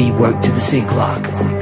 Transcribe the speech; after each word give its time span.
We 0.00 0.10
work 0.12 0.40
to 0.40 0.50
the 0.50 0.60
sync 0.60 0.88
clock. 0.88 1.59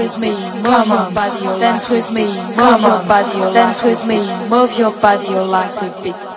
With 0.00 0.18
me, 0.18 0.30
move 0.62 0.86
your 0.86 1.12
body, 1.12 1.60
dance 1.60 1.90
with 1.90 2.10
me, 2.10 2.28
move 2.56 2.80
your 2.80 3.04
body, 3.04 3.38
dance 3.52 3.84
with 3.84 4.06
me, 4.06 4.18
move 4.48 4.72
your 4.78 4.92
body, 4.98 5.26
you 5.28 5.42
like 5.42 5.72
the 5.72 6.00
beat. 6.02 6.29